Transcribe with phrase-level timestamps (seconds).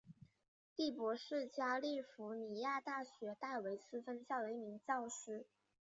[0.75, 5.45] 第伯是加利福尼亚大学戴维斯分校的一名教师。